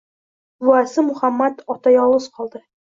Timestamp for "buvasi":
0.63-1.05